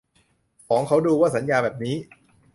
[0.65, 1.95] ฟ้องเขาดู ว่าสัญญาแบบนี้